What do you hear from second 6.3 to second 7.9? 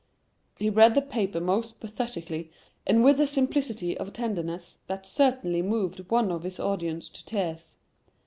of his audience to tears.